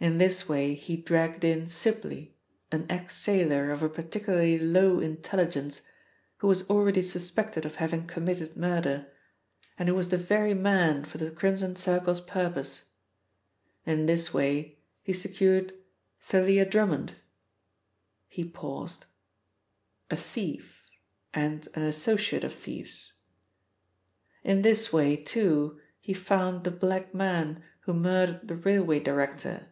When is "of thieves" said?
22.42-23.12